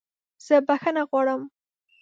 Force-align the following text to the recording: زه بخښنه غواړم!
زه 0.45 0.55
بخښنه 0.67 1.03
غواړم! 1.09 1.41